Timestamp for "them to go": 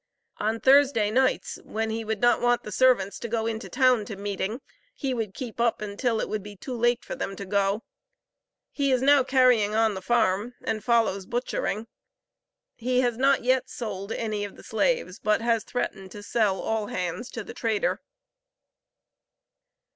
7.15-7.83